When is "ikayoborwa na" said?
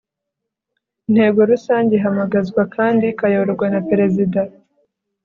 3.07-3.79